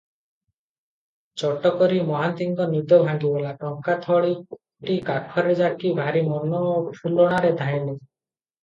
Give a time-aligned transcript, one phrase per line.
[1.41, 6.65] ଚଟକରି ମହାନ୍ତିଙ୍କ ନିଦ ଭାଙ୍ଗିଗଲା, ଟଙ୍କା ଥଳିଟି କାଖରେ ଯାକି ଭାରି ମନ
[7.03, 7.97] ଫୁଲଣାରେ ଧାଇଁଲେ।